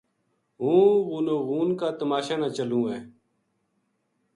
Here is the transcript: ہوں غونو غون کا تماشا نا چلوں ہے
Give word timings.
ہوں 0.61 0.85
غونو 1.07 1.35
غون 1.47 1.69
کا 1.79 1.87
تماشا 1.99 2.35
نا 2.41 2.47
چلوں 2.57 2.85
ہے 2.91 2.99